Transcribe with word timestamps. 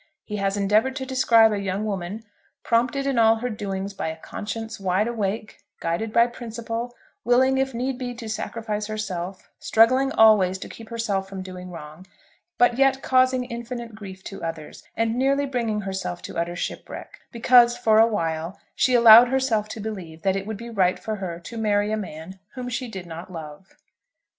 He 0.23 0.37
has 0.37 0.57
endeavoured 0.57 0.95
to 0.95 1.05
describe 1.05 1.51
a 1.51 1.59
young 1.59 1.85
woman, 1.85 2.23
prompted 2.63 3.05
in 3.05 3.19
all 3.19 3.35
her 3.35 3.51
doings 3.51 3.93
by 3.93 4.07
a 4.07 4.15
conscience 4.15 4.79
wide 4.79 5.07
awake, 5.07 5.59
guided 5.79 6.11
by 6.11 6.25
principle, 6.25 6.95
willing, 7.23 7.59
if 7.59 7.75
need 7.75 7.99
be, 7.99 8.15
to 8.15 8.27
sacrifice 8.27 8.87
herself, 8.87 9.51
struggling 9.59 10.11
always 10.13 10.57
to 10.57 10.67
keep 10.69 10.89
herself 10.89 11.29
from 11.29 11.43
doing 11.43 11.69
wrong, 11.69 12.07
but 12.57 12.79
yet 12.79 13.03
causing 13.03 13.43
infinite 13.43 13.93
grief 13.93 14.23
to 14.23 14.43
others, 14.43 14.81
and 14.97 15.13
nearly 15.13 15.45
bringing 15.45 15.81
herself 15.81 16.23
to 16.23 16.35
utter 16.35 16.55
shipwreck, 16.55 17.19
because, 17.31 17.77
for 17.77 17.99
a 17.99 18.07
while, 18.07 18.59
she 18.73 18.95
allowed 18.95 19.27
herself 19.27 19.67
to 19.69 19.79
believe 19.79 20.23
that 20.23 20.35
it 20.35 20.47
would 20.47 20.57
be 20.57 20.71
right 20.71 20.97
for 20.97 21.17
her 21.17 21.39
to 21.39 21.59
marry 21.59 21.91
a 21.91 21.95
man 21.95 22.39
whom 22.55 22.69
she 22.69 22.87
did 22.87 23.05
not 23.05 23.31
love. 23.31 23.75